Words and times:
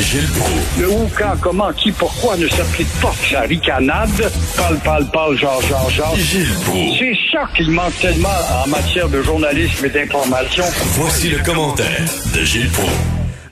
Gilles 0.00 0.28
Proulx. 0.36 0.80
Le 0.80 0.88
où, 0.90 1.10
quand, 1.16 1.34
comment, 1.40 1.72
qui, 1.72 1.90
pourquoi 1.92 2.36
ne 2.36 2.46
s'applique 2.48 2.88
pas 3.00 3.12
sa 3.30 3.40
ricanade? 3.42 4.10
Parle, 4.56 4.78
parle, 4.84 5.10
parle, 5.12 5.36
genre, 5.36 5.60
genre, 5.62 5.90
genre. 5.90 6.14
Gilles. 6.16 6.46
C'est 6.98 7.16
ça 7.32 7.48
qu'il 7.56 7.70
manque 7.70 7.98
tellement 8.00 8.28
en 8.64 8.68
matière 8.68 9.08
de 9.08 9.22
journalisme 9.22 9.84
et 9.86 9.90
d'information. 9.90 10.64
Voici 10.98 11.30
le 11.30 11.38
commentaire 11.38 12.04
de 12.34 12.40
Gilles 12.44 12.70
Proulx. 12.70 12.92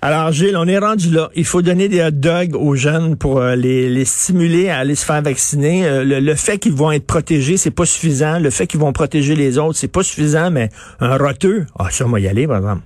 Alors, 0.04 0.32
Gilles, 0.32 0.56
on 0.56 0.66
est 0.66 0.78
rendu 0.78 1.10
là. 1.10 1.30
Il 1.36 1.44
faut 1.44 1.62
donner 1.62 1.88
des 1.88 2.02
hot 2.02 2.10
dogs 2.10 2.56
aux 2.56 2.74
jeunes 2.74 3.16
pour 3.16 3.38
euh, 3.38 3.54
les, 3.54 3.88
les 3.88 4.04
stimuler 4.04 4.68
à 4.68 4.78
aller 4.78 4.96
se 4.96 5.04
faire 5.04 5.22
vacciner. 5.22 5.86
Euh, 5.86 6.02
le, 6.02 6.18
le 6.18 6.34
fait 6.34 6.58
qu'ils 6.58 6.72
vont 6.72 6.90
être 6.90 7.06
protégés, 7.06 7.56
c'est 7.56 7.70
pas 7.70 7.86
suffisant. 7.86 8.40
Le 8.40 8.50
fait 8.50 8.66
qu'ils 8.66 8.80
vont 8.80 8.92
protéger 8.92 9.36
les 9.36 9.58
autres, 9.58 9.78
c'est 9.78 9.86
pas 9.86 10.02
suffisant, 10.02 10.50
mais 10.50 10.70
un 10.98 11.16
roteux, 11.16 11.66
ah, 11.78 11.86
ça, 11.90 12.04
moi 12.06 12.18
y 12.18 12.26
aller, 12.26 12.48
par 12.48 12.56
exemple. 12.58 12.82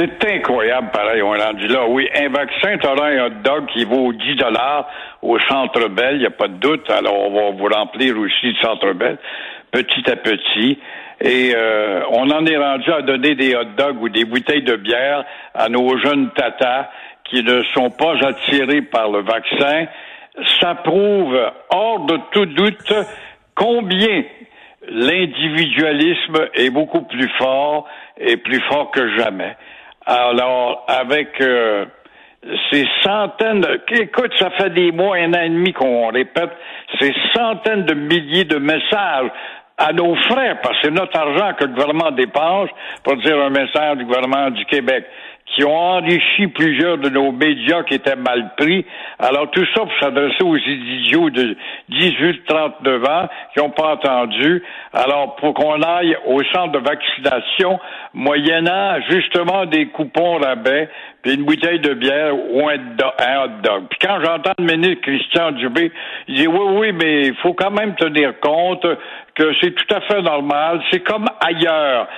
C'est 0.00 0.24
incroyable, 0.24 0.88
pareil, 0.92 1.20
on 1.20 1.34
est 1.34 1.44
rendu 1.44 1.66
là. 1.66 1.84
Oui, 1.86 2.08
un 2.14 2.30
vaccin, 2.30 2.78
tu 2.78 2.86
un 2.86 3.26
hot 3.26 3.42
dog 3.44 3.66
qui 3.66 3.84
vaut 3.84 4.10
10 4.14 4.36
dollars 4.36 4.88
au 5.20 5.38
Centre 5.40 5.88
Bell, 5.88 6.14
il 6.14 6.20
n'y 6.20 6.26
a 6.26 6.30
pas 6.30 6.48
de 6.48 6.54
doute. 6.54 6.88
Alors, 6.88 7.20
on 7.20 7.34
va 7.34 7.50
vous 7.50 7.66
remplir 7.66 8.16
aussi 8.16 8.46
le 8.46 8.54
Centre 8.62 8.94
Bell, 8.94 9.18
petit 9.70 10.10
à 10.10 10.16
petit. 10.16 10.78
Et 11.20 11.52
euh, 11.54 12.00
on 12.12 12.30
en 12.30 12.46
est 12.46 12.56
rendu 12.56 12.90
à 12.90 13.02
donner 13.02 13.34
des 13.34 13.54
hot 13.54 13.76
dogs 13.76 14.00
ou 14.00 14.08
des 14.08 14.24
bouteilles 14.24 14.62
de 14.62 14.76
bière 14.76 15.22
à 15.52 15.68
nos 15.68 15.98
jeunes 15.98 16.30
tatas 16.30 16.88
qui 17.24 17.42
ne 17.42 17.62
sont 17.74 17.90
pas 17.90 18.14
attirés 18.26 18.80
par 18.80 19.10
le 19.10 19.20
vaccin. 19.20 19.84
Ça 20.62 20.76
prouve, 20.76 21.38
hors 21.68 22.06
de 22.06 22.18
tout 22.32 22.46
doute, 22.46 22.94
combien 23.54 24.22
l'individualisme 24.88 26.48
est 26.54 26.70
beaucoup 26.70 27.02
plus 27.02 27.28
fort 27.36 27.86
et 28.16 28.38
plus 28.38 28.60
fort 28.62 28.90
que 28.92 29.14
jamais. 29.18 29.56
Alors, 30.06 30.84
avec 30.88 31.40
euh, 31.40 31.84
ces 32.70 32.86
centaines, 33.02 33.64
écoute, 33.90 34.32
ça 34.38 34.50
fait 34.50 34.70
des 34.70 34.92
mois, 34.92 35.16
un 35.16 35.32
an 35.34 35.42
et 35.42 35.48
demi 35.48 35.72
qu'on 35.72 36.08
répète 36.08 36.50
ces 36.98 37.14
centaines 37.34 37.84
de 37.84 37.94
milliers 37.94 38.44
de 38.44 38.56
messages 38.56 39.30
à 39.76 39.92
nos 39.92 40.14
frais, 40.14 40.58
parce 40.62 40.76
que 40.76 40.88
c'est 40.88 40.90
notre 40.90 41.18
argent 41.18 41.54
que 41.54 41.64
le 41.64 41.72
gouvernement 41.72 42.10
dépense 42.10 42.68
pour 43.02 43.16
dire 43.16 43.38
un 43.40 43.50
message 43.50 43.96
du 43.96 44.04
gouvernement 44.04 44.50
du 44.50 44.64
Québec 44.66 45.06
qui 45.54 45.64
ont 45.64 45.76
enrichi 45.76 46.46
plusieurs 46.48 46.98
de 46.98 47.08
nos 47.08 47.32
médias 47.32 47.82
qui 47.82 47.94
étaient 47.94 48.16
mal 48.16 48.52
pris. 48.56 48.84
Alors 49.18 49.50
tout 49.50 49.64
ça 49.74 49.80
pour 49.80 49.92
s'adresser 50.00 50.42
aux 50.42 50.56
idiots 50.56 51.30
de 51.30 51.56
18-39 51.90 53.10
ans 53.10 53.28
qui 53.52 53.60
n'ont 53.60 53.70
pas 53.70 53.94
entendu. 53.94 54.62
Alors 54.92 55.36
pour 55.36 55.54
qu'on 55.54 55.82
aille 55.82 56.16
au 56.26 56.42
centre 56.52 56.72
de 56.72 56.78
vaccination, 56.78 57.80
moyennant 58.14 59.00
justement 59.08 59.66
des 59.66 59.86
coupons 59.86 60.38
rabais, 60.38 60.88
puis 61.22 61.34
une 61.34 61.44
bouteille 61.44 61.80
de 61.80 61.94
bière 61.94 62.34
ou 62.34 62.68
un, 62.68 62.76
hot 62.76 63.62
dog. 63.62 63.84
Puis 63.90 63.98
quand 64.00 64.18
j'entends 64.24 64.52
le 64.58 64.64
ministre 64.64 65.02
Christian 65.02 65.52
Dubé, 65.52 65.92
il 66.28 66.34
dit 66.36 66.46
oui, 66.46 66.66
oui, 66.78 66.92
mais 66.92 67.22
il 67.22 67.34
faut 67.36 67.54
quand 67.54 67.70
même 67.70 67.94
tenir 67.96 68.38
compte 68.40 68.86
c'est 69.60 69.74
tout 69.74 69.94
à 69.94 70.00
fait 70.02 70.22
normal. 70.22 70.80
C'est 70.90 71.00
comme 71.00 71.26
ailleurs. 71.40 72.08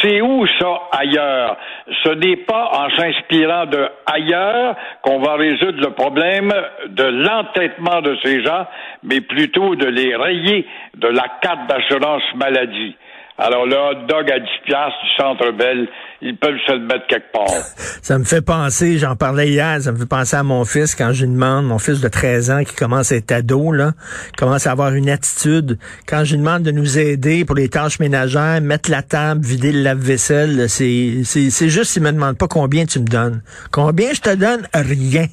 C'est 0.00 0.20
où 0.20 0.46
ça 0.58 0.82
ailleurs? 0.92 1.56
Ce 2.02 2.10
n'est 2.10 2.38
pas 2.38 2.70
en 2.72 2.90
s'inspirant 2.96 3.66
de 3.66 3.88
ailleurs 4.06 4.76
qu'on 5.02 5.20
va 5.20 5.34
résoudre 5.34 5.80
le 5.80 5.90
problème 5.90 6.52
de 6.88 7.04
l'entêtement 7.04 8.00
de 8.00 8.16
ces 8.22 8.42
gens, 8.42 8.66
mais 9.02 9.20
plutôt 9.20 9.74
de 9.74 9.86
les 9.86 10.14
rayer 10.16 10.66
de 10.96 11.08
la 11.08 11.26
carte 11.40 11.68
d'assurance 11.68 12.22
maladie. 12.34 12.96
Alors 13.38 13.62
hot 13.62 14.06
dog 14.08 14.30
à 14.30 14.38
10 14.38 14.46
piastres 14.66 14.98
du 15.02 15.10
Centre 15.16 15.50
Bell, 15.52 15.88
ils 16.20 16.36
peuvent 16.36 16.58
se 16.66 16.72
le 16.72 16.80
mettre 16.80 17.06
quelque 17.08 17.32
part. 17.32 17.48
Ça 18.02 18.18
me 18.18 18.24
fait 18.24 18.42
penser, 18.42 18.98
j'en 18.98 19.16
parlais 19.16 19.48
hier, 19.48 19.80
ça 19.80 19.92
me 19.92 19.96
fait 19.96 20.08
penser 20.08 20.36
à 20.36 20.42
mon 20.42 20.64
fils 20.64 20.94
quand 20.94 21.12
je 21.12 21.24
lui 21.24 21.32
demande, 21.32 21.64
mon 21.66 21.78
fils 21.78 22.00
de 22.00 22.08
13 22.08 22.50
ans 22.50 22.64
qui 22.64 22.74
commence 22.74 23.10
à 23.10 23.16
être 23.16 23.32
ado, 23.32 23.72
là, 23.72 23.92
commence 24.36 24.66
à 24.66 24.72
avoir 24.72 24.92
une 24.92 25.08
attitude. 25.08 25.78
Quand 26.06 26.24
je 26.24 26.32
lui 26.32 26.38
demande 26.38 26.62
de 26.62 26.72
nous 26.72 26.98
aider 26.98 27.44
pour 27.44 27.56
les 27.56 27.68
tâches 27.68 28.00
ménagères, 28.00 28.60
mettre 28.60 28.90
la 28.90 29.02
table, 29.02 29.44
vider 29.44 29.72
le 29.72 29.82
lave-vaisselle, 29.82 30.68
c'est, 30.68 31.22
c'est, 31.24 31.50
c'est 31.50 31.68
juste 31.68 31.92
s'il 31.92 32.02
me 32.02 32.12
demande 32.12 32.36
pas 32.36 32.48
combien 32.48 32.84
tu 32.84 32.98
me 33.00 33.06
donnes. 33.06 33.42
Combien 33.70 34.12
je 34.12 34.20
te 34.20 34.34
donne? 34.34 34.66
Rien. 34.74 35.26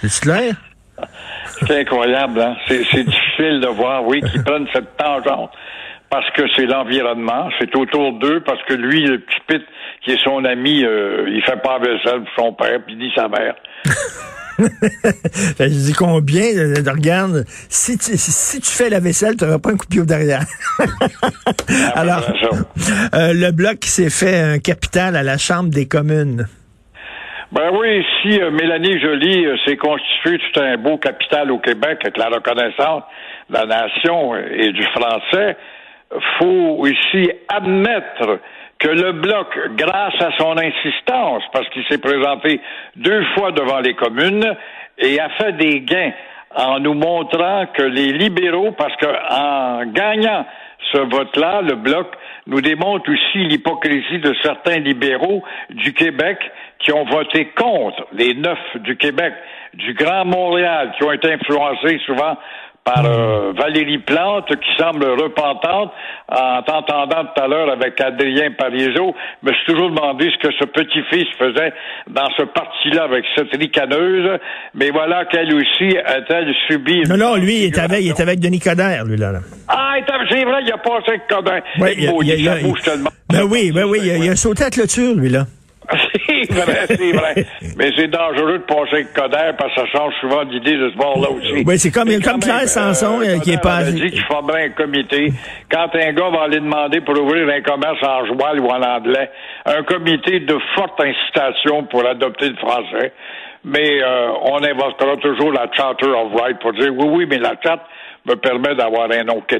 C'est 0.00 0.22
clair? 0.22 0.54
C'est 1.66 1.80
incroyable, 1.80 2.40
hein? 2.40 2.56
C'est, 2.68 2.82
c'est 2.90 3.04
difficile 3.04 3.60
de 3.60 3.68
voir, 3.68 4.06
oui, 4.06 4.22
qu'ils 4.22 4.42
prennent 4.42 4.66
cette 4.72 4.96
tangente 4.96 5.50
parce 6.10 6.28
que 6.30 6.42
c'est 6.56 6.66
l'environnement, 6.66 7.48
c'est 7.58 7.74
autour 7.76 8.12
d'eux, 8.18 8.40
parce 8.44 8.62
que 8.64 8.74
lui, 8.74 9.02
le 9.06 9.18
petit 9.20 9.40
pit 9.48 9.62
qui 10.04 10.12
est 10.12 10.22
son 10.22 10.44
ami, 10.44 10.84
euh, 10.84 11.24
il 11.28 11.42
fait 11.42 11.60
pas 11.62 11.78
la 11.78 11.88
vaisselle 11.88 12.20
pour 12.22 12.44
son 12.44 12.52
père, 12.52 12.80
puis 12.86 12.94
il 12.94 12.98
dit 12.98 13.12
sa 13.14 13.28
mère. 13.28 13.54
je 14.58 15.66
dis 15.66 15.92
combien, 15.92 16.54
de, 16.54 16.80
de- 16.82 16.90
regarde, 16.90 17.44
si 17.68 17.98
tu, 17.98 18.12
si 18.16 18.60
tu 18.60 18.70
fais 18.70 18.88
la 18.88 19.00
vaisselle, 19.00 19.36
tu 19.36 19.44
n'auras 19.44 19.58
pas 19.58 19.70
un 19.70 19.76
coup 19.76 19.84
de 19.86 19.90
pied 19.90 20.00
au 20.00 20.04
derrière. 20.06 20.42
Alors, 21.94 22.22
ça. 22.22 22.48
euh, 23.14 23.32
le 23.34 23.50
bloc 23.52 23.78
qui 23.80 23.90
s'est 23.90 24.10
fait 24.10 24.38
un 24.40 24.58
capital 24.58 25.16
à 25.16 25.22
la 25.22 25.38
Chambre 25.38 25.70
des 25.70 25.86
communes. 25.86 26.46
Ben 27.52 27.70
oui, 27.72 28.04
si 28.22 28.40
euh, 28.40 28.50
Mélanie 28.50 28.98
Joly 29.00 29.46
euh, 29.46 29.56
s'est 29.64 29.76
constituée 29.76 30.38
tout 30.52 30.60
un 30.60 30.76
beau 30.78 30.98
capital 30.98 31.50
au 31.52 31.58
Québec 31.58 31.98
avec 32.02 32.16
la 32.16 32.26
reconnaissance 32.28 33.02
de 33.50 33.54
la 33.54 33.66
nation 33.66 34.34
et 34.36 34.72
du 34.72 34.82
français, 34.84 35.56
faut 36.38 36.86
ici 36.86 37.30
admettre 37.48 38.40
que 38.78 38.88
le 38.88 39.12
bloc, 39.12 39.46
grâce 39.76 40.20
à 40.20 40.30
son 40.38 40.56
insistance, 40.58 41.42
parce 41.52 41.68
qu'il 41.70 41.84
s'est 41.86 41.98
présenté 41.98 42.60
deux 42.96 43.24
fois 43.34 43.52
devant 43.52 43.80
les 43.80 43.94
communes 43.94 44.54
et 44.98 45.18
a 45.18 45.30
fait 45.30 45.52
des 45.52 45.80
gains 45.80 46.12
en 46.54 46.80
nous 46.80 46.94
montrant 46.94 47.66
que 47.74 47.82
les 47.82 48.12
libéraux, 48.12 48.72
parce 48.72 48.94
que 48.96 49.06
en 49.06 49.86
gagnant 49.86 50.46
ce 50.92 50.98
vote-là, 50.98 51.62
le 51.62 51.74
bloc 51.74 52.06
nous 52.46 52.60
démontre 52.60 53.10
aussi 53.10 53.38
l'hypocrisie 53.38 54.18
de 54.18 54.34
certains 54.42 54.78
libéraux 54.78 55.42
du 55.70 55.92
Québec 55.92 56.38
qui 56.78 56.92
ont 56.92 57.04
voté 57.04 57.46
contre 57.56 58.06
les 58.12 58.34
neuf 58.34 58.58
du 58.76 58.96
Québec, 58.96 59.34
du 59.74 59.94
Grand 59.94 60.24
Montréal, 60.24 60.92
qui 60.96 61.04
ont 61.04 61.12
été 61.12 61.32
influencés 61.32 61.98
souvent 62.06 62.36
par 62.86 63.04
euh, 63.04 63.52
Valérie 63.58 63.98
Plante, 63.98 64.46
qui 64.48 64.82
semble 64.82 65.04
repentante, 65.04 65.92
en 66.30 66.62
t'entendant 66.62 67.24
tout 67.24 67.42
à 67.42 67.48
l'heure 67.48 67.68
avec 67.70 68.00
Adrien 68.00 68.52
Parizeau. 68.56 69.12
Je 69.42 69.48
me 69.50 69.54
suis 69.54 69.66
toujours 69.72 69.90
demandé 69.90 70.30
ce 70.30 70.46
que 70.48 70.54
ce 70.58 70.64
petit-fils 70.66 71.26
faisait 71.36 71.72
dans 72.08 72.28
ce 72.36 72.44
parti-là 72.44 73.02
avec 73.02 73.24
cette 73.36 73.50
ricaneuse. 73.56 74.38
Mais 74.74 74.90
voilà 74.90 75.24
qu'elle 75.24 75.52
aussi 75.52 75.98
a-t-elle 75.98 76.54
subi... 76.68 77.02
Non, 77.08 77.16
non, 77.16 77.34
lui, 77.36 77.56
il 77.56 77.64
est 77.64 77.78
avec, 77.78 78.02
il 78.02 78.08
est 78.08 78.20
avec 78.20 78.38
Denis 78.38 78.60
Coderre, 78.60 79.04
lui, 79.04 79.16
là. 79.16 79.32
là. 79.32 79.40
Ah, 79.68 79.94
c'est 80.30 80.44
vrai, 80.44 80.60
il 80.64 80.72
a 80.72 80.78
passé 80.78 81.18
avec. 81.28 81.56
Ouais, 81.80 81.94
Eh, 81.98 82.02
il 82.02 82.08
a- 82.08 82.12
il 82.22 82.48
a- 82.48 82.58
il 82.60 82.68
a- 82.68 82.80
tellement. 82.84 83.10
Ben 83.32 83.42
oui, 83.50 83.72
ben 83.74 83.84
oui, 83.84 83.98
il 84.04 84.28
a, 84.28 84.32
a 84.32 84.36
sauté 84.36 84.62
à 84.64 84.70
clôture, 84.70 85.14
lui, 85.16 85.28
là. 85.28 85.44
C'est 86.26 86.52
vrai, 86.52 86.86
c'est 86.88 87.12
vrai. 87.12 87.46
Mais 87.76 87.90
c'est 87.96 88.08
dangereux 88.08 88.58
de 88.58 88.64
passer 88.64 88.92
avec 88.94 89.12
Coder 89.12 89.52
parce 89.58 89.74
que 89.74 89.80
ça 89.82 89.86
change 89.92 90.12
souvent 90.20 90.44
d'idée 90.44 90.76
de 90.76 90.90
ce 90.90 90.96
bord-là 90.96 91.30
aussi. 91.30 91.62
Oui, 91.64 91.78
c'est 91.78 91.90
comme- 91.90 92.08
comme 92.20 92.40
Claire 92.40 92.56
même, 92.58 92.66
Sanson, 92.66 93.20
euh, 93.20 93.38
qui 93.38 93.52
est 93.52 93.62
pas- 93.62 93.76
avait 93.76 93.92
dit 93.92 94.10
qu'il 94.10 94.22
formerait 94.24 94.64
un 94.66 94.70
comité. 94.70 95.32
Quand 95.70 95.88
un 95.94 96.12
gars 96.12 96.30
va 96.30 96.42
aller 96.44 96.60
demander 96.60 97.00
pour 97.00 97.18
ouvrir 97.20 97.48
un 97.48 97.60
commerce 97.60 98.02
en 98.02 98.26
joual 98.26 98.60
ou 98.60 98.66
en 98.68 98.82
anglais, 98.82 99.30
un 99.64 99.82
comité 99.84 100.40
de 100.40 100.58
forte 100.74 101.00
incitation 101.00 101.84
pour 101.84 102.06
adopter 102.06 102.48
le 102.48 102.56
français. 102.56 103.12
Mais 103.64 104.02
euh, 104.02 104.30
on 104.42 104.62
invoquera 104.62 105.16
toujours 105.16 105.52
la 105.52 105.68
Charter 105.72 106.06
of 106.06 106.40
Rights 106.40 106.58
pour 106.60 106.72
dire 106.72 106.92
oui, 106.96 107.06
oui, 107.08 107.26
mais 107.28 107.38
la 107.38 107.54
charte 107.62 107.82
me 108.26 108.34
permet 108.34 108.74
d'avoir 108.74 109.10
un 109.10 109.24
nom 109.24 109.40
qui. 109.48 109.56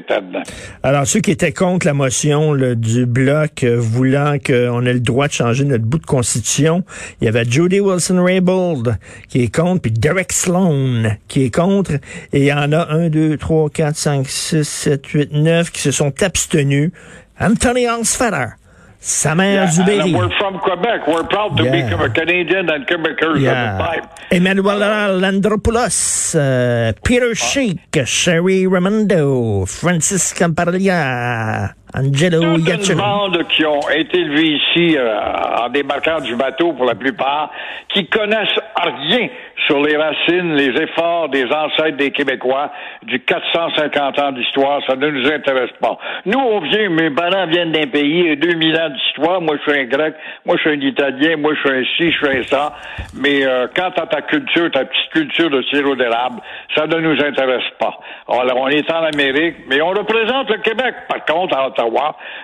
Alors, 0.83 1.07
ceux 1.07 1.21
qui 1.21 1.31
étaient 1.31 1.53
contre 1.53 1.87
la 1.87 1.93
motion 1.93 2.53
du 2.55 3.05
bloc 3.05 3.63
euh, 3.63 3.77
voulant 3.79 4.37
qu'on 4.45 4.85
ait 4.85 4.93
le 4.93 4.99
droit 4.99 5.27
de 5.27 5.33
changer 5.33 5.63
notre 5.63 5.85
bout 5.85 5.99
de 5.99 6.05
constitution, 6.05 6.83
il 7.19 7.25
y 7.25 7.27
avait 7.27 7.45
Judy 7.45 7.79
Wilson-Raybould 7.79 8.97
qui 9.27 9.43
est 9.43 9.55
contre, 9.55 9.81
puis 9.81 9.91
Derek 9.91 10.31
Sloan 10.31 11.17
qui 11.27 11.45
est 11.45 11.53
contre, 11.53 11.93
et 12.33 12.39
il 12.39 12.45
y 12.45 12.53
en 12.53 12.71
a 12.73 12.91
un, 12.91 13.09
deux, 13.09 13.37
trois, 13.37 13.69
quatre, 13.69 13.95
cinq, 13.95 14.27
six, 14.27 14.67
sept, 14.67 15.07
huit, 15.07 15.31
neuf 15.33 15.71
qui 15.71 15.81
se 15.81 15.91
sont 15.91 16.13
abstenus. 16.21 16.91
Anthony 17.39 17.87
Hansfeller, 17.87 18.47
Sa 18.99 19.35
mère 19.35 19.53
Yeah, 19.53 19.67
Zuberi. 19.71 20.11
we're 20.13 20.29
from 20.37 20.59
Quebec. 20.59 21.07
We're 21.07 21.23
proud 21.27 21.55
to 21.57 21.63
Yeah. 21.63 21.71
be 21.71 22.13
Canadian 22.13 22.69
and 22.69 22.85
Quebecers 22.87 23.45
at 23.45 23.77
the 23.77 23.83
time. 23.83 24.03
Emmanuel 24.31 24.79
Landropoulos, 25.21 26.33
euh, 26.35 26.91
Peter 27.03 27.33
Sheik, 27.35 28.01
Sherry 28.05 28.65
Ramondo, 28.65 29.65
Francis 29.67 30.33
Campaglia, 30.33 31.75
Angelo 31.93 32.41
bande 32.95 33.47
qui 33.47 33.65
ont 33.65 33.89
été 33.89 34.19
élevés 34.19 34.57
ici 34.57 34.97
euh, 34.97 35.17
en 35.63 35.69
débarquant 35.69 36.19
du 36.19 36.35
bateau 36.35 36.73
pour 36.73 36.85
la 36.85 36.95
plupart, 36.95 37.49
qui 37.89 38.07
connaissent 38.07 38.59
rien 38.75 39.29
sur 39.65 39.81
les 39.81 39.95
racines, 39.97 40.55
les 40.55 40.81
efforts 40.81 41.29
des 41.29 41.45
ancêtres 41.45 41.97
des 41.97 42.11
Québécois 42.11 42.71
du 43.03 43.19
450 43.21 44.19
ans 44.19 44.31
d'histoire. 44.31 44.81
Ça 44.85 44.95
ne 44.95 45.09
nous 45.09 45.27
intéresse 45.31 45.71
pas. 45.81 45.97
Nous, 46.25 46.39
on 46.39 46.59
vient, 46.59 46.89
mes 46.89 47.09
parents 47.09 47.47
viennent 47.47 47.71
d'un 47.71 47.87
pays, 47.87 48.35
2000 48.35 48.79
ans 48.79 48.89
d'histoire. 48.89 49.41
Moi, 49.41 49.55
je 49.57 49.71
suis 49.71 49.81
un 49.81 49.85
grec, 49.85 50.15
moi, 50.45 50.55
je 50.57 50.61
suis 50.61 50.69
un 50.69 50.81
italien, 50.81 51.37
moi, 51.37 51.53
je 51.55 51.59
suis 51.59 51.77
un 51.77 51.83
ci, 51.97 52.11
je 52.11 52.17
suis 52.17 52.37
un 52.37 52.43
ça. 52.43 52.75
Mais 53.15 53.45
euh, 53.45 53.67
quant 53.75 53.89
à 53.89 54.05
ta 54.07 54.21
culture, 54.21 54.69
ta 54.71 54.85
petite 54.85 55.11
culture 55.11 55.49
de 55.49 55.61
sirop 55.63 55.95
d'érable, 55.95 56.41
ça 56.75 56.85
ne 56.85 56.97
nous 56.97 57.19
intéresse 57.21 57.69
pas. 57.79 57.97
Alors, 58.27 58.57
on 58.57 58.67
est 58.67 58.89
en 58.91 59.03
Amérique, 59.03 59.55
mais 59.69 59.81
on 59.81 59.89
représente 59.89 60.49
le 60.49 60.57
Québec, 60.57 60.95
par 61.09 61.25
contre, 61.25 61.57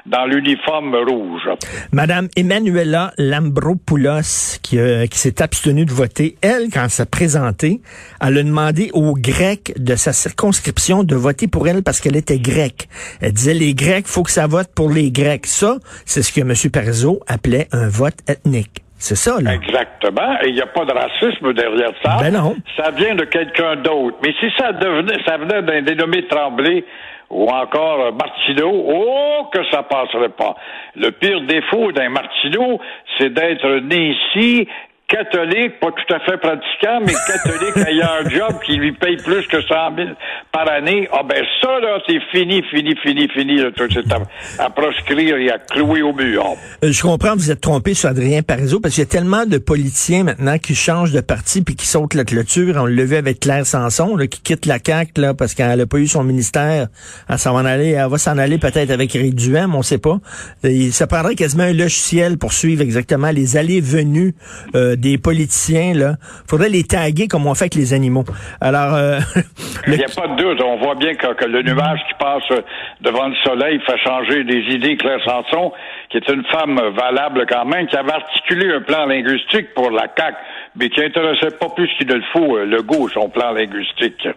Dans 0.05 0.25
l'uniforme 0.25 0.95
rouge. 0.95 1.49
Madame 1.91 2.27
Emmanuela 2.35 3.13
Lambropoulos, 3.17 4.59
qui, 4.61 4.77
euh, 4.77 5.07
qui 5.07 5.17
s'est 5.17 5.41
abstenue 5.41 5.85
de 5.85 5.91
voter, 5.91 6.37
elle, 6.41 6.69
quand 6.71 6.83
elle 6.83 6.89
s'est 6.89 7.05
présentée, 7.05 7.81
elle 8.21 8.37
a 8.37 8.43
demandé 8.43 8.89
aux 8.93 9.13
Grecs 9.13 9.73
de 9.77 9.95
sa 9.95 10.13
circonscription 10.13 11.03
de 11.03 11.15
voter 11.15 11.47
pour 11.47 11.67
elle 11.67 11.83
parce 11.83 11.99
qu'elle 11.99 12.15
était 12.15 12.39
grecque. 12.39 12.87
Elle 13.21 13.33
disait, 13.33 13.53
les 13.53 13.73
Grecs, 13.73 14.07
faut 14.07 14.23
que 14.23 14.31
ça 14.31 14.47
vote 14.47 14.69
pour 14.75 14.89
les 14.89 15.11
Grecs. 15.11 15.47
Ça, 15.47 15.77
c'est 16.05 16.21
ce 16.21 16.31
que 16.31 16.41
M. 16.41 16.53
Parizeau 16.71 17.19
appelait 17.27 17.67
un 17.71 17.87
vote 17.87 18.17
ethnique. 18.27 18.82
C'est 19.03 19.17
ça, 19.17 19.35
là. 19.41 19.55
Exactement. 19.55 20.37
Et 20.43 20.47
il 20.47 20.55
n'y 20.55 20.61
a 20.61 20.65
pas 20.65 20.85
de 20.85 20.93
racisme 20.93 21.51
derrière 21.51 21.91
ça. 22.01 22.19
Ben 22.21 22.31
non. 22.31 22.55
Ça 22.77 22.89
vient 22.91 23.15
de 23.15 23.25
quelqu'un 23.25 23.75
d'autre. 23.75 24.15
Mais 24.23 24.33
si 24.39 24.49
ça 24.57 24.71
devenait, 24.71 25.21
ça 25.27 25.35
venait 25.35 25.61
d'un 25.61 25.81
dénommé 25.81 26.25
Tremblay 26.27 26.85
ou 27.29 27.49
encore 27.49 28.13
Martineau, 28.13 28.71
oh, 28.71 29.49
que 29.51 29.59
ça 29.71 29.83
passerait 29.83 30.29
pas. 30.29 30.55
Le 30.95 31.11
pire 31.11 31.41
défaut 31.41 31.91
d'un 31.91 32.07
Martineau, 32.07 32.79
c'est 33.17 33.33
d'être 33.33 33.67
né 33.79 34.15
ici, 34.15 34.69
catholique, 35.07 35.79
pas 35.79 35.91
tout 35.91 36.13
à 36.13 36.19
fait 36.19 36.37
pratiquant, 36.37 36.99
mais 37.05 37.13
catholique 37.27 37.77
ayant 37.87 38.09
un 38.25 38.29
job 38.29 38.59
qui 38.65 38.75
lui 38.75 38.91
paye 38.93 39.17
plus 39.17 39.45
que 39.47 39.61
100 39.61 39.95
000 39.95 40.09
par 40.51 40.69
année. 40.71 41.07
Ah 41.11 41.21
ben 41.27 41.43
ça, 41.61 41.79
là, 41.79 41.99
c'est 42.07 42.19
fini, 42.31 42.63
fini, 42.69 42.95
fini, 43.01 43.27
fini. 43.29 43.59
C'est 43.77 44.11
à, 44.11 44.65
à 44.65 44.69
proscrire 44.69 45.37
et 45.37 45.49
à 45.51 45.59
clouer 45.59 46.01
au 46.01 46.13
mur. 46.13 46.45
Euh, 46.83 46.91
Je 46.91 47.01
comprends, 47.01 47.35
vous 47.35 47.51
êtes 47.51 47.61
trompé 47.61 47.93
sur 47.93 48.09
Adrien 48.09 48.41
Parizeau 48.41 48.79
parce 48.79 48.95
qu'il 48.95 49.03
y 49.03 49.07
a 49.07 49.09
tellement 49.09 49.45
de 49.45 49.57
politiciens 49.57 50.23
maintenant 50.23 50.57
qui 50.57 50.75
changent 50.75 51.11
de 51.11 51.21
parti 51.21 51.61
puis 51.61 51.75
qui 51.75 51.85
sautent 51.85 52.15
la 52.15 52.23
clôture. 52.25 52.75
On 52.77 52.85
le 52.85 53.03
vu 53.03 53.15
avec 53.15 53.39
Claire 53.39 53.65
Sanson, 53.65 54.15
là, 54.15 54.27
qui 54.27 54.41
quitte 54.41 54.65
la 54.65 54.77
CAQ 54.83 55.21
là, 55.21 55.33
parce 55.33 55.53
qu'elle 55.53 55.77
n'a 55.77 55.85
pas 55.85 55.97
eu 55.97 56.07
son 56.07 56.23
ministère. 56.23 56.87
Elle 57.29 57.37
s'en 57.37 57.53
va 57.53 57.69
aller, 57.69 57.91
elle 57.91 58.09
va 58.09 58.17
s'en 58.17 58.37
aller 58.37 58.57
peut-être 58.57 58.89
avec 58.91 59.15
Éric 59.15 59.35
Duhem, 59.35 59.75
on 59.75 59.81
sait 59.81 59.97
pas. 59.97 60.17
Et 60.63 60.91
ça 60.91 61.07
prendrait 61.07 61.35
quasiment 61.35 61.63
un 61.63 61.73
logiciel 61.73 62.37
pour 62.37 62.53
suivre 62.53 62.81
exactement 62.81 63.31
les 63.31 63.57
allées-venues 63.57 64.33
euh, 64.75 64.92
des 64.95 65.17
politiciens. 65.17 65.93
Là, 65.93 66.15
faudrait 66.49 66.69
les 66.69 66.83
taguer 66.83 67.27
comme 67.27 67.47
on 67.47 67.53
fait 67.55 67.65
avec 67.65 67.75
les 67.75 67.93
animaux. 67.93 68.23
Alors, 68.61 68.95
euh, 68.95 69.19
Il 69.87 69.93
n'y 69.93 70.03
a 70.03 70.07
pas 70.07 70.27
de 70.27 70.35
doute. 70.35 70.61
On 70.63 70.77
voit 70.77 70.95
bien 70.95 71.13
que, 71.15 71.33
que 71.33 71.45
le 71.45 71.61
nuage 71.61 71.99
qui 72.07 72.13
passe 72.19 72.43
euh, 72.51 72.61
devant 73.01 73.27
le 73.27 73.35
soleil 73.43 73.79
fait 73.85 73.97
changer 73.99 74.43
des 74.43 74.61
idées. 74.73 74.97
Claire 74.97 75.19
Sanson, 75.25 75.71
qui 76.09 76.17
est 76.17 76.29
une 76.29 76.43
femme 76.45 76.77
euh, 76.79 76.91
valable 76.91 77.45
quand 77.49 77.65
même, 77.65 77.87
qui 77.87 77.95
avait 77.95 78.13
articulé 78.13 78.73
un 78.73 78.81
plan 78.81 79.05
linguistique 79.05 79.73
pour 79.73 79.91
la 79.91 80.07
CAQ, 80.17 80.37
mais 80.75 80.89
qui 80.89 81.01
intéressait 81.01 81.55
pas 81.59 81.69
plus 81.69 81.89
qu'il 81.97 82.07
ne 82.07 82.15
le 82.15 82.23
faut 82.33 82.57
euh, 82.57 82.65
le 82.65 82.81
go, 82.81 83.07
son 83.09 83.29
plan 83.29 83.51
linguistique. 83.51 84.27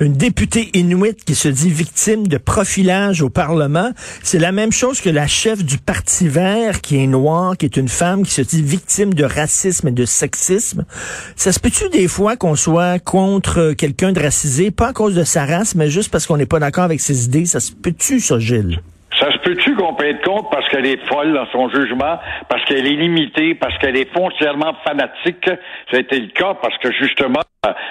une 0.00 0.14
députée 0.14 0.70
inuite 0.74 1.24
qui 1.24 1.34
se 1.34 1.48
dit 1.48 1.70
victime 1.70 2.26
de 2.26 2.38
profilage 2.38 3.22
au 3.22 3.30
Parlement, 3.30 3.90
c'est 4.22 4.38
la 4.38 4.52
même 4.52 4.72
chose 4.72 5.00
que 5.00 5.10
la 5.10 5.26
chef 5.26 5.64
du 5.64 5.78
Parti 5.78 6.28
vert 6.28 6.80
qui 6.80 7.02
est 7.02 7.06
noire, 7.06 7.56
qui 7.56 7.66
est 7.66 7.76
une 7.76 7.88
femme 7.88 8.24
qui 8.24 8.32
se 8.32 8.42
dit 8.42 8.62
victime 8.62 9.14
de 9.14 9.24
racisme 9.24 9.88
et 9.88 9.92
de 9.92 10.04
sexisme. 10.04 10.84
Ça 11.36 11.52
se 11.52 11.60
peut-tu 11.60 11.88
des 11.90 12.08
fois 12.08 12.36
qu'on 12.36 12.56
soit 12.56 12.98
contre 12.98 13.72
quelqu'un 13.72 14.12
de 14.12 14.20
racisé, 14.20 14.70
pas 14.70 14.88
à 14.88 14.92
cause 14.92 15.14
de 15.14 15.24
sa 15.24 15.44
race, 15.44 15.74
mais 15.74 15.90
juste 15.90 16.10
parce 16.10 16.26
qu'on 16.26 16.36
n'est 16.36 16.46
pas 16.46 16.60
d'accord 16.60 16.84
avec 16.84 17.00
ses 17.00 17.26
idées? 17.26 17.44
Ça 17.44 17.60
se 17.60 17.72
peut-tu, 17.72 18.20
ça, 18.20 18.38
Gilles? 18.38 18.80
Peut-tu 19.44 19.76
qu'on 19.76 19.94
peut 19.94 20.06
être 20.06 20.48
parce 20.50 20.66
qu'elle 20.70 20.86
est 20.86 21.06
folle 21.06 21.34
dans 21.34 21.46
son 21.52 21.68
jugement, 21.68 22.18
parce 22.48 22.64
qu'elle 22.64 22.86
est 22.86 22.96
limitée, 22.96 23.54
parce 23.54 23.76
qu'elle 23.78 23.96
est 23.96 24.10
foncièrement 24.16 24.74
fanatique? 24.84 25.50
Ça 25.90 25.98
a 25.98 26.00
été 26.00 26.18
le 26.18 26.28
cas 26.28 26.54
parce 26.62 26.78
que 26.78 26.90
justement, 26.92 27.40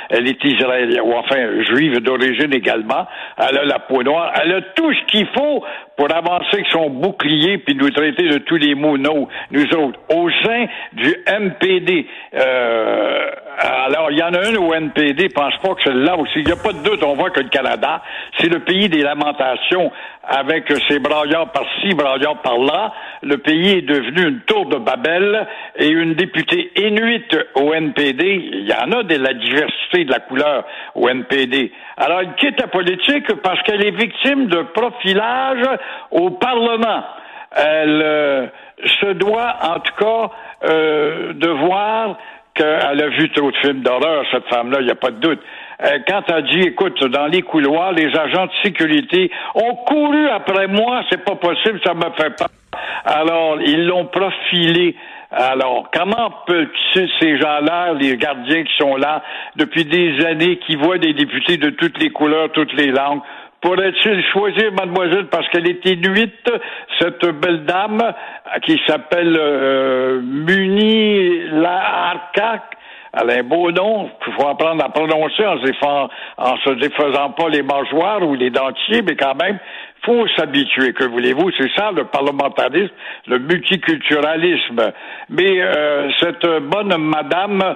elle 0.10 0.28
est 0.28 0.44
israélienne, 0.44 1.02
ou 1.02 1.14
enfin 1.14 1.62
juive 1.62 2.00
d'origine 2.00 2.54
également. 2.54 3.06
Elle 3.38 3.58
a 3.58 3.66
la 3.66 3.80
peau 3.80 4.02
noire. 4.02 4.34
Elle 4.42 4.54
a 4.54 4.62
tout 4.62 4.92
ce 4.94 5.06
qu'il 5.06 5.28
faut 5.28 5.64
pour 5.96 6.12
avancer 6.12 6.48
avec 6.54 6.68
son 6.72 6.90
bouclier 6.90 7.60
puis 7.60 7.76
nous 7.76 7.90
traiter 7.92 8.28
de 8.28 8.40
tous 8.40 8.58
les 8.58 8.74
mots, 8.74 8.98
nous, 8.98 9.28
nous 9.52 9.76
autres, 9.76 10.00
au 10.10 10.30
sein 10.44 10.66
du 10.94 11.16
MPD. 11.28 12.08
Euh, 12.34 13.32
alors, 13.60 14.12
il 14.12 14.18
y 14.18 14.24
en 14.24 14.34
a 14.34 14.48
un 14.48 14.56
au 14.56 14.74
NPD, 14.74 15.30
pense 15.30 15.56
pas 15.58 15.76
que 15.76 15.84
celle-là 15.84 16.18
aussi. 16.18 16.40
Il 16.40 16.46
n'y 16.46 16.52
a 16.52 16.56
pas 16.56 16.74
de 16.74 16.80
doute, 16.80 17.04
on 17.04 17.14
voit 17.14 17.30
que 17.30 17.42
le 17.42 17.50
Canada, 17.50 18.02
c'est 18.38 18.48
le 18.48 18.60
pays 18.60 18.90
des 18.90 19.02
lamentations 19.02 19.92
avec 20.24 20.72
ses 20.88 21.00
braillards 21.00 21.52
par-ci, 21.52 21.94
braillards 21.94 22.42
par-là. 22.42 22.94
Le 23.22 23.38
pays 23.38 23.78
est 23.78 23.82
devenu 23.82 24.30
une 24.30 24.40
tour 24.42 24.66
de 24.68 24.78
Babel 24.78 25.48
et 25.76 25.88
une 25.88 26.14
députée 26.16 26.72
inuite 26.78 27.38
au 27.56 27.74
NPD. 27.74 28.50
Il 28.54 28.68
y 28.68 28.74
en 28.74 28.92
a 28.92 29.04
de 29.04 29.16
la 29.16 29.34
diversité 29.34 30.06
de 30.06 30.12
la 30.12 30.20
couleur 30.20 30.66
au 30.96 31.08
NPD. 31.10 31.72
Alors, 31.98 32.22
elle 32.22 32.36
quitte 32.36 32.60
la 32.60 32.68
politique 32.68 33.34
parce 33.44 33.62
qu'elle 33.64 33.86
est 33.86 33.92
victime 33.92 34.48
de 34.48 34.64
profilage 34.74 35.66
au 36.12 36.32
Parlement. 36.32 37.04
Elle 37.56 38.02
euh, 38.04 38.48
se 39.02 39.14
doit, 39.14 39.58
en 39.62 39.80
tout 39.80 39.96
cas, 40.00 40.32
euh, 40.64 41.34
de 41.34 41.50
voir 41.50 42.18
qu'elle 42.54 43.02
a 43.02 43.08
vu 43.10 43.30
trop 43.32 43.52
de 43.52 43.58
films 43.58 43.82
d'horreur, 43.82 44.26
cette 44.32 44.48
femme-là, 44.48 44.80
il 44.82 44.86
n'y 44.86 44.92
a 44.92 44.96
pas 44.96 45.12
de 45.12 45.20
doute. 45.20 45.40
Euh, 45.84 46.00
quand 46.08 46.22
elle 46.30 46.44
dit, 46.46 46.62
écoute, 46.68 47.04
dans 47.06 47.28
les 47.28 47.42
couloirs, 47.42 47.94
les 47.94 48.16
agents 48.16 48.46
de 48.46 48.52
sécurité 48.64 49.32
ont 49.56 49.76
couru 49.88 50.28
après 50.30 50.68
moi, 50.68 51.04
c'est 51.10 51.24
pas 51.24 51.36
possible, 51.36 51.80
ça 51.84 51.94
me 51.94 52.04
fait 52.18 52.36
peur. 52.36 52.50
Alors, 53.06 53.60
ils 53.62 53.86
l'ont 53.86 54.06
profilé. 54.06 54.96
Alors, 55.32 55.90
comment 55.92 56.32
peut 56.46 56.68
ces 56.94 57.38
gens-là, 57.40 57.94
les 57.94 58.16
gardiens 58.18 58.64
qui 58.64 58.74
sont 58.78 58.96
là 58.96 59.24
depuis 59.56 59.84
des 59.84 60.24
années, 60.26 60.58
qui 60.60 60.76
voient 60.76 61.00
des 61.00 61.14
députés 61.14 61.58
de 61.58 61.72
toutes 61.72 61.98
les 61.98 62.12
couleurs, 62.12 62.52
toutes 62.52 62.74
les 62.74 62.92
langues, 62.92 63.22
pourrait-il 63.64 64.24
choisir 64.34 64.74
mademoiselle 64.74 65.28
parce 65.28 65.48
qu'elle 65.50 65.68
est 65.68 65.84
inuite, 65.86 66.52
cette 67.00 67.26
belle 67.40 67.64
dame 67.64 68.14
qui 68.64 68.80
s'appelle 68.86 69.38
euh, 69.40 70.22
Muni 70.22 71.40
Laarkak? 71.50 72.62
Elle 73.14 73.30
a 73.30 73.34
un 73.40 73.44
beau 73.44 73.72
nom, 73.72 74.10
il 74.28 74.34
faut 74.34 74.48
apprendre 74.48 74.84
à 74.84 74.90
prononcer 74.90 75.46
en 75.46 75.60
se, 75.60 75.66
défend, 75.66 76.10
en 76.38 76.58
se 76.58 76.72
défaisant 76.72 77.30
pas 77.32 77.48
les 77.48 77.62
mâchoires 77.62 78.28
ou 78.28 78.34
les 78.34 78.50
dentiers, 78.50 79.04
mais 79.04 79.16
quand 79.16 79.36
même, 79.36 79.60
faut 80.04 80.28
s'habituer, 80.36 80.94
que 80.94 81.06
voulez-vous, 81.06 81.52
c'est 81.58 81.72
ça 81.78 81.92
le 81.92 82.06
parlementarisme, 82.06 82.94
le 83.28 83.40
multiculturalisme. 83.40 84.92
Mais 85.30 85.62
euh, 85.62 86.10
cette 86.20 86.46
bonne 86.64 86.98
madame 86.98 87.76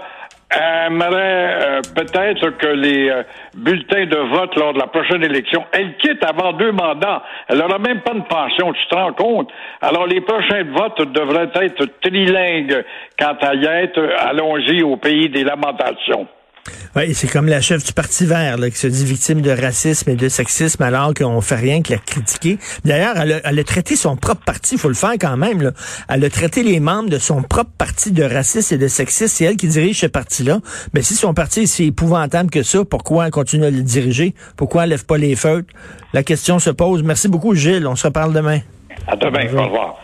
aimerait 0.51 1.59
euh, 1.61 1.81
peut-être 1.95 2.51
que 2.57 2.67
les 2.67 3.09
euh, 3.09 3.23
bulletins 3.55 4.05
de 4.05 4.17
vote 4.17 4.55
lors 4.55 4.73
de 4.73 4.79
la 4.79 4.87
prochaine 4.87 5.23
élection, 5.23 5.65
elle 5.71 5.97
quitte 5.97 6.23
avant 6.23 6.53
deux 6.53 6.71
mandats. 6.71 7.23
Elle 7.47 7.57
n'aura 7.57 7.79
même 7.79 8.01
pas 8.01 8.13
de 8.13 8.21
pension, 8.21 8.71
tu 8.73 8.87
te 8.87 8.95
rends 8.95 9.13
compte? 9.13 9.49
Alors 9.81 10.07
les 10.07 10.21
prochains 10.21 10.63
votes 10.63 11.11
devraient 11.11 11.51
être 11.55 11.85
trilingues 12.01 12.83
quant 13.19 13.37
à 13.41 13.55
y 13.55 13.65
être. 13.65 13.99
Allons-y 14.19 14.83
au 14.83 14.97
pays 14.97 15.29
des 15.29 15.43
lamentations. 15.43 16.27
Oui, 16.95 17.13
c'est 17.13 17.27
comme 17.27 17.47
la 17.47 17.61
chef 17.61 17.83
du 17.83 17.93
Parti 17.93 18.25
vert 18.25 18.57
là, 18.57 18.69
qui 18.69 18.77
se 18.77 18.87
dit 18.87 19.05
victime 19.05 19.41
de 19.41 19.51
racisme 19.51 20.09
et 20.09 20.15
de 20.15 20.29
sexisme 20.29 20.81
alors 20.83 21.13
qu'on 21.13 21.41
fait 21.41 21.55
rien 21.55 21.81
que 21.81 21.93
la 21.93 21.99
critiquer. 21.99 22.57
D'ailleurs, 22.85 23.17
elle, 23.17 23.59
a- 23.59 23.63
traité 23.63 23.95
son 23.95 24.15
propre 24.15 24.43
parti, 24.45 24.75
il 24.75 24.79
faut 24.79 24.87
le 24.87 24.93
faire 24.95 25.13
quand 25.19 25.37
même. 25.37 25.61
Là. 25.61 25.71
Elle 26.09 26.23
a 26.25 26.29
traité 26.29 26.63
les 26.63 26.79
membres 26.79 27.09
de 27.09 27.19
son 27.19 27.43
propre 27.43 27.71
parti 27.77 28.11
de 28.11 28.23
racisme 28.23 28.75
et 28.75 28.77
de 28.77 28.87
sexisme. 28.87 29.27
C'est 29.35 29.45
elle 29.45 29.57
qui 29.57 29.67
dirige 29.67 29.99
ce 29.99 30.05
parti-là. 30.07 30.59
Mais 30.93 31.01
si 31.01 31.13
son 31.15 31.33
parti 31.33 31.61
est 31.61 31.65
si 31.67 31.85
épouvantable 31.85 32.49
que 32.49 32.63
ça, 32.63 32.83
pourquoi 32.85 33.25
elle 33.25 33.31
continue 33.31 33.65
à 33.65 33.69
le 33.69 33.81
diriger? 33.81 34.33
Pourquoi 34.55 34.83
elle 34.85 34.89
lève 34.91 35.05
pas 35.05 35.17
les 35.17 35.35
feutres? 35.35 35.67
La 36.13 36.23
question 36.23 36.59
se 36.59 36.69
pose. 36.69 37.03
Merci 37.03 37.27
beaucoup, 37.27 37.53
Gilles. 37.55 37.85
On 37.85 37.95
se 37.95 38.07
reparle 38.07 38.33
demain. 38.33 38.59
À 39.07 39.15
demain. 39.15 39.45
Au 39.53 39.63
revoir. 39.65 40.01